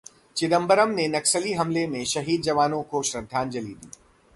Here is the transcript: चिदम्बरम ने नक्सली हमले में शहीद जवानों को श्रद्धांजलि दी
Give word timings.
चिदम्बरम 0.35 0.89
ने 0.89 1.07
नक्सली 1.07 1.53
हमले 1.53 1.85
में 1.87 2.03
शहीद 2.05 2.41
जवानों 2.41 2.81
को 2.83 3.03
श्रद्धांजलि 3.03 3.73
दी 3.73 3.89